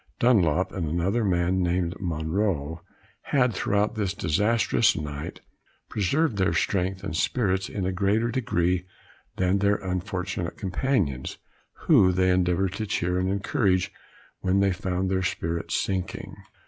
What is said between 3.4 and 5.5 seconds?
throughout this disastrous night,